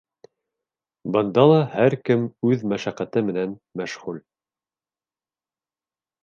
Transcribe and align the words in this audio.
Бында 1.17 1.43
ла 1.51 1.59
һәр 1.73 1.95
кем 2.09 2.23
үҙ 2.53 2.65
мәшәҡәте 2.71 3.23
менән 3.31 3.53
мәшғүл. 3.83 4.19